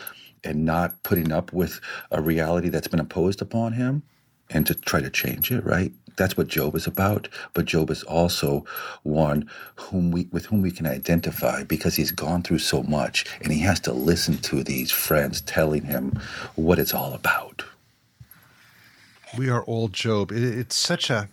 [0.46, 1.80] and not putting up with
[2.10, 4.02] a reality that's been imposed upon him,
[4.50, 5.64] and to try to change it.
[5.64, 5.92] Right?
[6.16, 7.28] That's what Job is about.
[7.54, 8.64] But Job is also
[9.02, 13.52] one whom we with whom we can identify because he's gone through so much, and
[13.52, 16.20] he has to listen to these friends telling him
[16.56, 17.64] what it's all about.
[19.36, 20.30] We are all Job.
[20.30, 21.28] It's such a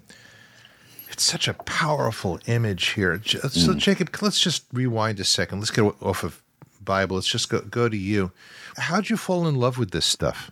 [1.11, 3.21] it's such a powerful image here.
[3.23, 3.77] So, mm.
[3.77, 5.59] Jacob, let's just rewind a second.
[5.59, 6.41] Let's get off of
[6.83, 7.15] Bible.
[7.15, 8.31] Let's just go, go to you.
[8.77, 10.51] How'd you fall in love with this stuff?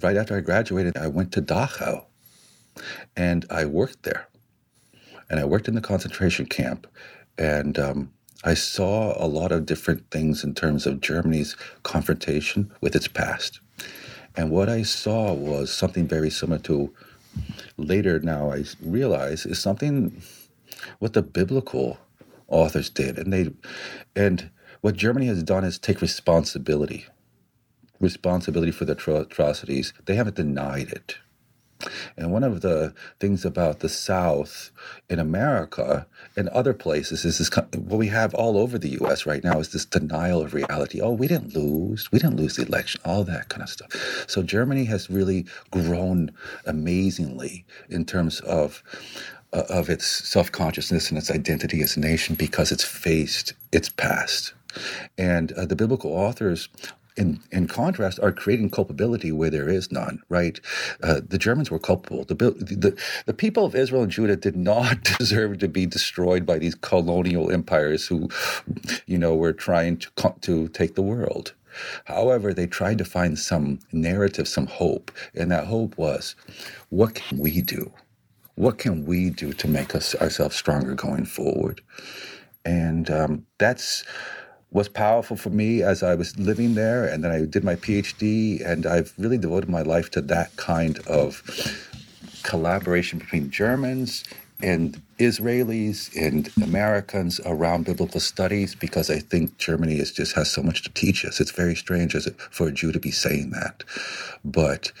[0.00, 2.04] Right after I graduated, I went to Dachau
[3.16, 4.28] and I worked there.
[5.30, 6.86] And I worked in the concentration camp.
[7.38, 8.12] And um,
[8.44, 13.60] I saw a lot of different things in terms of Germany's confrontation with its past.
[14.36, 16.92] And what I saw was something very similar to
[17.76, 20.22] later now I realize is something
[20.98, 21.98] what the biblical
[22.48, 23.18] authors did.
[23.18, 23.50] And they
[24.14, 27.06] and what Germany has done is take responsibility.
[28.00, 29.92] Responsibility for the atrocities.
[30.06, 31.16] They haven't denied it.
[32.16, 34.70] And one of the things about the South
[35.08, 39.44] in America and other places is this what we have all over the US right
[39.44, 41.00] now is this denial of reality.
[41.00, 42.10] Oh, we didn't lose.
[42.12, 44.24] We didn't lose the election, all that kind of stuff.
[44.28, 46.32] So Germany has really grown
[46.66, 48.82] amazingly in terms of
[49.52, 54.54] uh, of its self-consciousness and its identity as a nation because it's faced its past.
[55.18, 56.68] And uh, the biblical authors
[57.16, 60.60] in, in contrast, are creating culpability where there is none, right?
[61.02, 62.24] Uh, the Germans were culpable.
[62.24, 66.58] The, the, the people of Israel and Judah did not deserve to be destroyed by
[66.58, 68.28] these colonial empires who,
[69.06, 70.10] you know, were trying to,
[70.42, 71.54] to take the world.
[72.04, 75.10] However, they tried to find some narrative, some hope.
[75.34, 76.34] And that hope was
[76.90, 77.92] what can we do?
[78.56, 81.80] What can we do to make us ourselves stronger going forward?
[82.64, 84.04] And um, that's
[84.72, 87.06] was powerful for me as I was living there.
[87.06, 90.98] And then I did my PhD, and I've really devoted my life to that kind
[91.06, 91.42] of
[92.42, 94.24] collaboration between Germans
[94.62, 100.62] and Israelis and Americans around biblical studies because I think Germany is just has so
[100.62, 101.40] much to teach us.
[101.40, 103.84] It's very strange as for a Jew to be saying that,
[104.44, 104.92] but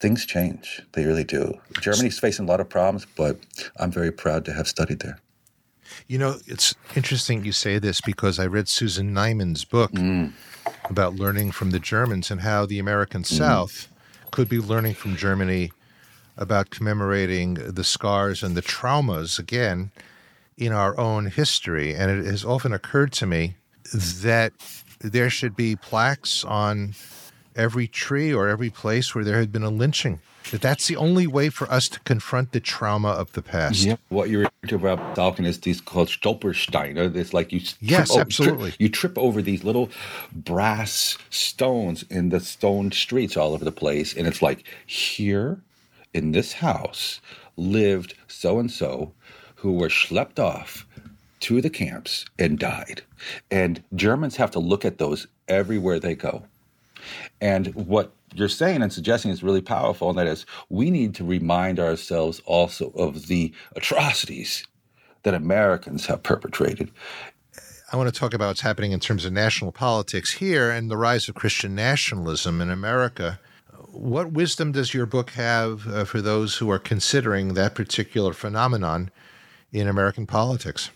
[0.00, 0.82] things change.
[0.92, 1.60] They really do.
[1.80, 3.38] Germany's facing a lot of problems, but
[3.76, 5.18] I'm very proud to have studied there.
[6.06, 10.32] You know, it's interesting you say this because I read Susan Neiman's book mm.
[10.88, 13.26] about learning from the Germans and how the American mm.
[13.26, 13.88] South
[14.30, 15.72] could be learning from Germany
[16.36, 19.90] about commemorating the scars and the traumas again
[20.56, 21.94] in our own history.
[21.94, 23.56] And it has often occurred to me
[23.92, 24.52] that
[25.00, 26.94] there should be plaques on
[27.56, 31.26] every tree or every place where there had been a lynching that that's the only
[31.26, 33.84] way for us to confront the trauma of the past.
[33.84, 33.96] Yeah.
[34.08, 37.14] What you're talking about talking is these called Stolpersteine.
[37.16, 38.70] It's like you yes, trip, absolutely.
[38.70, 39.90] Trip, you trip over these little
[40.32, 45.60] brass stones in the stone streets all over the place, and it's like here
[46.12, 47.20] in this house
[47.56, 49.12] lived so and so
[49.56, 50.86] who were schlepped off
[51.40, 53.02] to the camps and died.
[53.50, 56.44] And Germans have to look at those everywhere they go.
[57.40, 61.24] And what you're saying and suggesting is really powerful, and that is we need to
[61.24, 64.66] remind ourselves also of the atrocities
[65.22, 66.90] that Americans have perpetrated.
[67.92, 70.96] I want to talk about what's happening in terms of national politics here and the
[70.96, 73.38] rise of Christian nationalism in America.
[73.90, 79.10] What wisdom does your book have uh, for those who are considering that particular phenomenon
[79.72, 80.90] in American politics?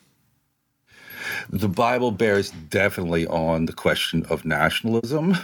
[1.50, 5.36] The Bible bears definitely on the question of nationalism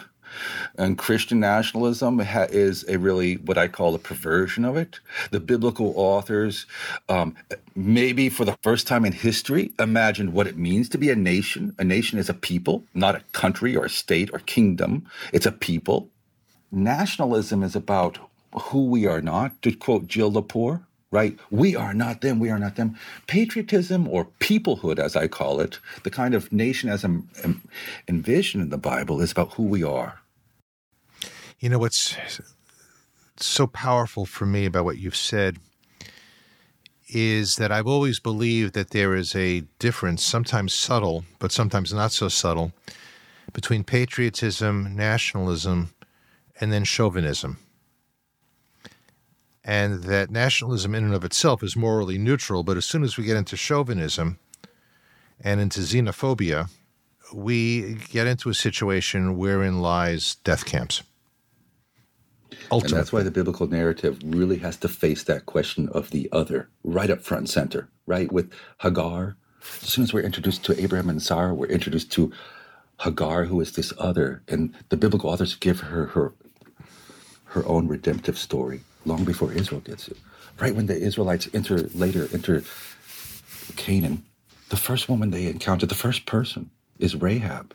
[0.77, 5.01] and Christian nationalism ha- is a really what I call a perversion of it.
[5.31, 6.67] The biblical authors,
[7.09, 7.35] um,
[7.75, 11.75] maybe for the first time in history, imagined what it means to be a nation.
[11.79, 15.07] A nation is a people, not a country or a state or kingdom.
[15.33, 16.09] It's a people.
[16.71, 18.19] Nationalism is about
[18.55, 21.39] who we are not, to quote Jill Lepore right?
[21.51, 22.97] We are not them, we are not them.
[23.29, 27.05] Patriotism or peoplehood, as I call it, the kind of nation as
[28.09, 30.22] envisioned in the Bible, is about who we are.
[31.63, 32.17] You know what's
[33.37, 35.59] so powerful for me about what you've said
[37.07, 42.11] is that I've always believed that there is a difference, sometimes subtle, but sometimes not
[42.11, 42.73] so subtle,
[43.53, 45.95] between patriotism, nationalism,
[46.61, 47.59] and then chauvinism.
[49.65, 53.23] And that nationalism, in and of itself, is morally neutral, but as soon as we
[53.23, 54.41] get into chauvinism
[55.39, 56.71] and into xenophobia,
[57.33, 61.05] we get into a situation wherein lies death camps.
[62.71, 62.97] Ultimately.
[62.97, 66.69] And that's why the biblical narrative really has to face that question of the other
[66.85, 68.31] right up front and center, right?
[68.31, 69.37] With Hagar,
[69.83, 72.33] as soon as we're introduced to Abraham and Sarah, we're introduced to
[73.01, 76.35] Hagar, who is this other, and the biblical authors give her her
[77.47, 80.17] her own redemptive story long before Israel gets it.
[80.59, 82.63] Right when the Israelites enter later enter
[83.77, 84.25] Canaan,
[84.69, 87.75] the first woman they encounter, the first person, is Rahab.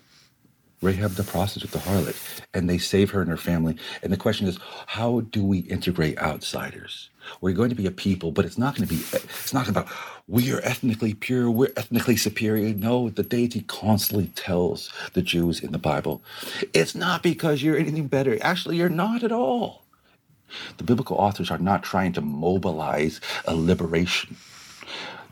[0.81, 2.15] Rahab the prostitute, the harlot,
[2.53, 3.77] and they save her and her family.
[4.03, 7.09] And the question is, how do we integrate outsiders?
[7.41, 9.87] We're going to be a people, but it's not going to be, it's not about
[10.27, 12.73] we are ethnically pure, we're ethnically superior.
[12.73, 16.21] No, the deity constantly tells the Jews in the Bible,
[16.73, 18.37] it's not because you're anything better.
[18.41, 19.83] Actually, you're not at all.
[20.77, 24.37] The biblical authors are not trying to mobilize a liberation,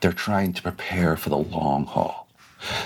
[0.01, 2.24] they're trying to prepare for the long haul.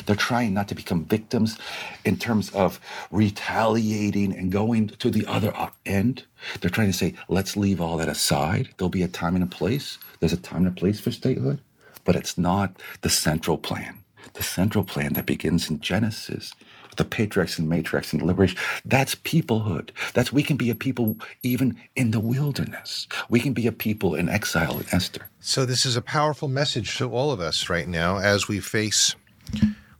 [0.05, 1.57] They're trying not to become victims
[2.05, 2.79] in terms of
[3.11, 5.53] retaliating and going to the other
[5.85, 6.23] end.
[6.59, 8.69] They're trying to say, let's leave all that aside.
[8.77, 9.97] There'll be a time and a place.
[10.19, 11.61] There's a time and a place for statehood,
[12.03, 13.99] but it's not the central plan.
[14.33, 16.53] The central plan that begins in Genesis
[16.99, 18.57] the patriarchs and matriarchs and liberation.
[18.85, 19.89] That's peoplehood.
[20.13, 23.07] That's we can be a people even in the wilderness.
[23.29, 25.21] We can be a people in exile in Esther.
[25.39, 29.15] So this is a powerful message to all of us right now as we face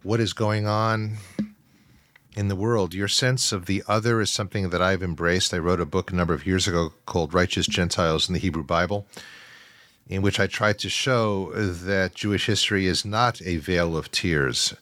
[0.04, 1.18] what is going on
[2.36, 2.94] in the world.
[2.94, 5.54] Your sense of the other is something that I've embraced.
[5.54, 8.64] I wrote a book a number of years ago called Righteous Gentiles in the Hebrew
[8.64, 9.06] Bible,
[10.08, 14.74] in which I tried to show that Jewish history is not a vale of tears.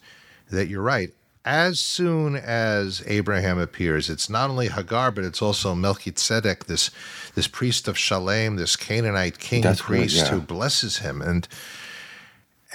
[0.52, 1.10] That you're right.
[1.44, 6.92] As soon as Abraham appears, it's not only Hagar, but it's also Melchizedek, this
[7.36, 10.30] this priest of Shalem, this Canaanite king That's priest yeah.
[10.32, 11.22] who blesses him.
[11.22, 11.48] And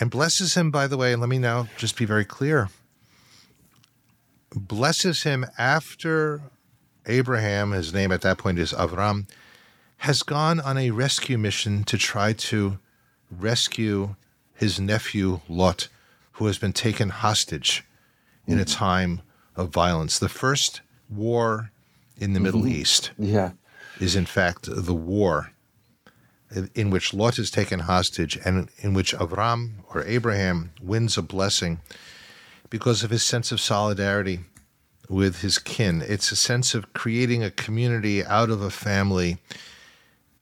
[0.01, 2.69] and blesses him, by the way, and let me now just be very clear
[4.55, 6.41] blesses him after
[7.07, 9.27] Abraham, his name at that point is Avram,
[9.99, 12.79] has gone on a rescue mission to try to
[13.31, 14.17] rescue
[14.55, 15.89] his nephew Lot,
[16.33, 17.85] who has been taken hostage
[18.47, 19.23] in a time
[19.57, 20.19] of violence.
[20.19, 21.71] The first war
[22.19, 22.45] in the mm-hmm.
[22.45, 23.53] Middle East yeah.
[24.01, 25.52] is, in fact, the war
[26.75, 31.81] in which Lot is taken hostage and in which Avram or Abraham wins a blessing
[32.71, 34.41] because of his sense of solidarity
[35.09, 36.03] with his kin.
[36.07, 39.39] It's a sense of creating a community out of a family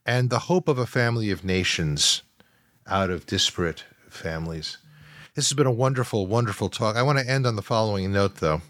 [0.07, 2.23] and the hope of a family of nations
[2.87, 4.79] out of disparate families.
[5.35, 6.97] This has been a wonderful, wonderful talk.
[6.97, 8.63] I want to end on the following note, though.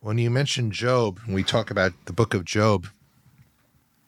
[0.00, 2.86] When you mention Job, we talk about the book of Job,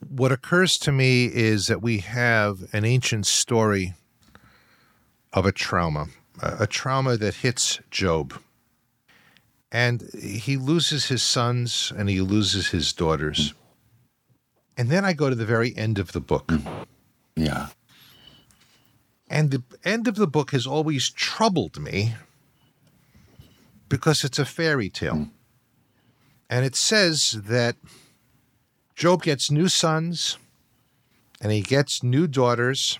[0.09, 3.95] what occurs to me is that we have an ancient story
[5.33, 6.09] of a trauma,
[6.43, 8.35] a trauma that hits Job.
[9.73, 13.55] And he loses his sons and he loses his daughters.
[14.77, 16.53] And then I go to the very end of the book.
[17.37, 17.69] Yeah.
[19.29, 22.15] And the end of the book has always troubled me
[23.89, 25.15] because it's a fairy tale.
[25.15, 25.31] Mm.
[26.49, 27.77] And it says that
[29.01, 30.37] Job gets new sons
[31.41, 32.99] and he gets new daughters.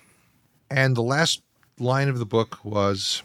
[0.67, 1.43] And the last
[1.77, 3.21] line of the book was,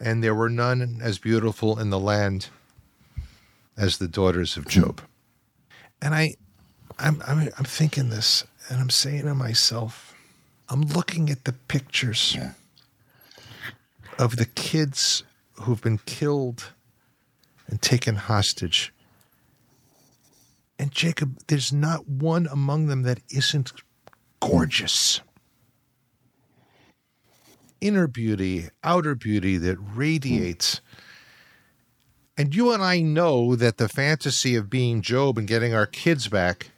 [0.00, 2.48] and there were none as beautiful in the land
[3.76, 5.02] as the daughters of Job.
[6.02, 6.34] And I,
[6.98, 10.12] I'm, I'm, I'm thinking this, and I'm saying to myself,
[10.68, 12.54] I'm looking at the pictures yeah.
[14.18, 15.22] of the kids
[15.60, 16.72] who've been killed
[17.68, 18.92] and taken hostage
[20.80, 23.70] and Jacob, there's not one among them that isn't
[24.40, 25.20] gorgeous.
[27.82, 30.80] Inner beauty, outer beauty that radiates.
[32.38, 36.28] And you and I know that the fantasy of being Job and getting our kids
[36.28, 36.70] back,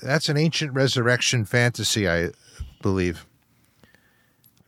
[0.00, 2.30] that's an ancient resurrection fantasy, I
[2.80, 3.26] believe.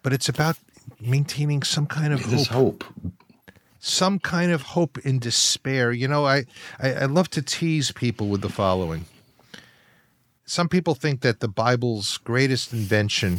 [0.02, 0.58] But it's about
[1.00, 2.48] maintaining some kind of hope.
[2.48, 2.84] hope
[3.80, 5.90] some kind of hope in despair.
[5.90, 6.44] You know, I,
[6.78, 9.06] I, I love to tease people with the following.
[10.44, 13.38] Some people think that the Bible's greatest invention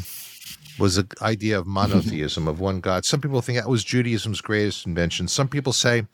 [0.80, 3.06] was the idea of monotheism, of one God.
[3.06, 5.28] Some people think that was Judaism's greatest invention.
[5.28, 6.08] Some people say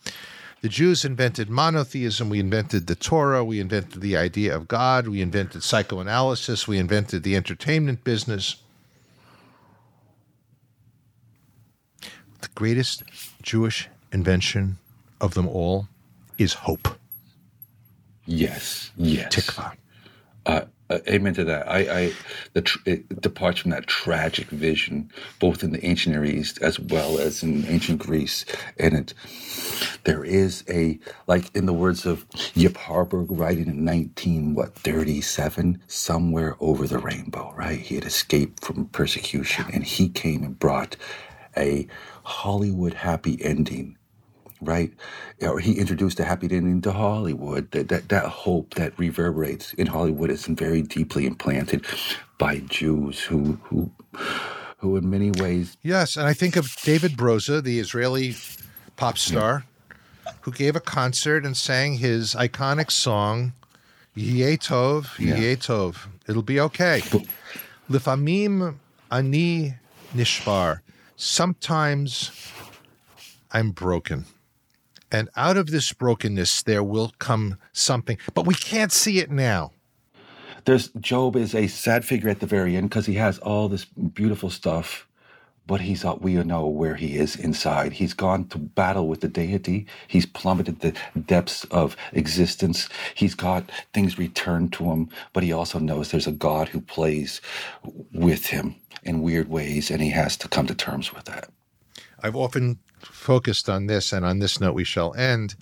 [0.61, 5.21] the Jews invented monotheism, we invented the Torah, we invented the idea of God, we
[5.21, 8.57] invented psychoanalysis, we invented the entertainment business.
[12.41, 13.03] The greatest
[13.41, 14.78] Jewish invention
[15.22, 15.88] of them all
[16.38, 16.97] is hope.
[18.26, 19.34] Yes, yes.
[19.36, 19.74] Tikva.
[20.45, 21.70] Uh, uh, amen to that.
[21.70, 22.14] I, I
[22.53, 26.80] the tr- it departs from that tragic vision, both in the ancient Near East as
[26.80, 28.45] well as in ancient Greece,
[28.80, 29.14] and it
[30.05, 35.20] there is a like in the words of Yip Harburg, writing in nineteen what thirty
[35.20, 37.53] seven, somewhere over the rainbow.
[37.58, 40.95] Right, he had escaped from persecution, and he came and brought
[41.58, 41.88] a
[42.28, 43.97] Hollywood happy ending
[44.61, 44.91] right?
[45.41, 47.71] Or he introduced a happy ending to Hollywood.
[47.71, 51.86] That, that that hope that reverberates in Hollywood is very deeply implanted
[52.38, 53.91] by Jews who who
[54.80, 58.36] who in many ways Yes, and I think of David Broza, the Israeli
[58.95, 59.65] pop star,
[60.41, 63.53] who gave a concert and sang his iconic song,
[64.15, 65.95] Yeh Tov, Yeah.
[66.28, 67.01] It'll be okay.
[67.89, 68.75] Lifamim
[69.11, 69.75] ani
[70.13, 70.82] nishbar.
[71.20, 72.30] Sometimes
[73.51, 74.26] I'm broken.
[75.11, 79.72] And out of this brokenness, there will come something, but we can't see it now.
[80.65, 83.86] there's Job is a sad figure at the very end because he has all this
[83.86, 85.07] beautiful stuff,
[85.68, 87.93] but he's uh, we know where he is inside.
[87.93, 89.86] He's gone to battle with the deity.
[90.07, 92.89] He's plummeted the depths of existence.
[93.13, 97.41] He's got things returned to him, but he also knows there's a God who plays
[98.13, 101.49] with him in weird ways, and he has to come to terms with that.
[102.24, 105.55] I've often focused on this, and on this note we shall end,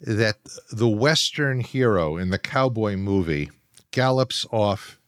[0.00, 0.38] that
[0.70, 3.50] the Western hero in the cowboy movie
[3.90, 4.98] gallops off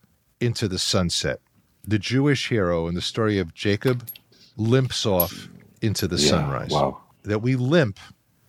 [0.41, 1.41] into the sunset.
[1.87, 4.07] The Jewish hero in the story of Jacob
[4.61, 5.49] limps off
[5.83, 6.71] into the Yeah, sunrise.
[6.71, 7.01] wow.
[7.25, 7.99] That we limp,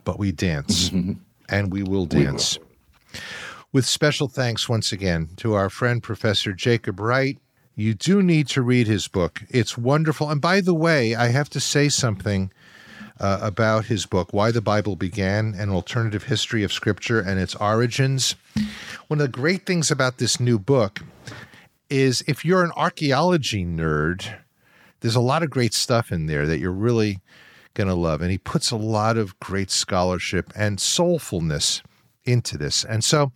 [0.04, 0.92] but we dance,
[1.50, 2.60] and we will dance.
[3.74, 7.38] With special thanks once again to our friend Professor Jacob Wright.
[7.76, 9.42] You do need to read his book.
[9.50, 10.30] It's wonderful.
[10.30, 12.52] And by the way, I have to say something
[13.20, 17.56] uh, about his book, Why the Bible Began An Alternative History of Scripture and Its
[17.56, 18.36] Origins.
[19.08, 21.00] One of the great things about this new book
[21.90, 24.40] is if you're an archaeology nerd,
[25.02, 27.20] there's a lot of great stuff in there that you're really
[27.74, 28.22] going to love.
[28.22, 31.82] And he puts a lot of great scholarship and soulfulness
[32.26, 32.84] into this.
[32.84, 33.32] And so,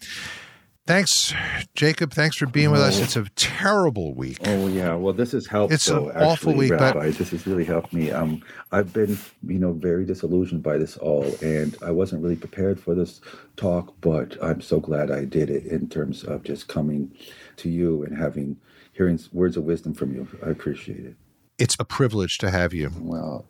[0.86, 1.34] thanks,
[1.74, 2.14] Jacob.
[2.14, 3.00] Thanks for being with us.
[3.00, 4.38] It's a terrible week.
[4.46, 5.74] Oh yeah, well this has helped.
[5.74, 8.12] It's an though, awful actually, week, but- this has really helped me.
[8.12, 12.80] Um, I've been, you know, very disillusioned by this all, and I wasn't really prepared
[12.80, 13.22] for this
[13.56, 17.12] talk, but I'm so glad I did it in terms of just coming
[17.58, 18.58] to you and having
[18.94, 20.28] hearing words of wisdom from you.
[20.46, 21.16] I appreciate it.
[21.58, 22.92] It's a privilege to have you.
[23.00, 23.46] Well,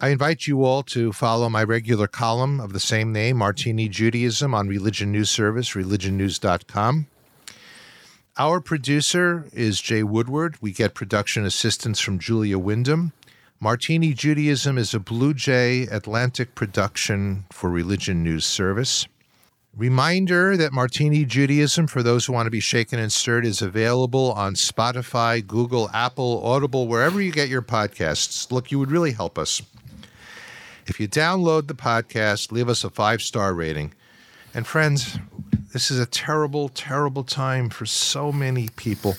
[0.00, 4.54] I invite you all to follow my regular column of the same name, Martini Judaism,
[4.54, 7.06] on Religion News Service, religionnews.com.
[8.36, 10.56] Our producer is Jay Woodward.
[10.60, 13.12] We get production assistance from Julia Wyndham.
[13.58, 19.06] Martini Judaism is a Blue Jay Atlantic production for Religion News Service.
[19.76, 24.32] Reminder that Martini Judaism, for those who want to be shaken and stirred, is available
[24.32, 28.50] on Spotify, Google, Apple, Audible, wherever you get your podcasts.
[28.50, 29.60] Look, you would really help us.
[30.86, 33.92] If you download the podcast, leave us a five star rating.
[34.54, 35.18] And friends,
[35.74, 39.14] this is a terrible, terrible time for so many people.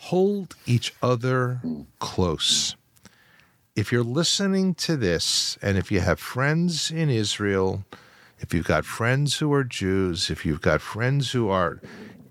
[0.00, 1.62] Hold each other
[1.98, 2.76] close.
[3.74, 7.84] If you're listening to this, and if you have friends in Israel,
[8.40, 11.80] if you've got friends who are Jews, if you've got friends who are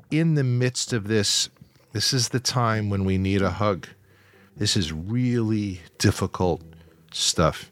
[0.10, 1.50] in the midst of this,
[1.92, 3.88] this is the time when we need a hug.
[4.56, 6.62] This is really difficult
[7.12, 7.72] stuff.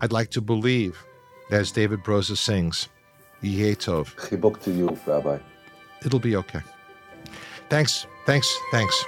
[0.00, 1.02] I'd like to believe,
[1.50, 2.88] as David Broza sings,
[3.40, 4.14] Yeh Tov.
[4.16, 5.38] chibuk to you, Rabbi.
[6.04, 6.60] It'll be okay.
[7.68, 9.04] Thanks, thanks, thanks.